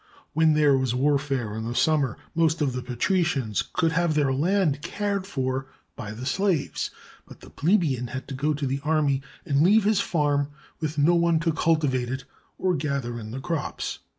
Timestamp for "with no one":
10.79-11.39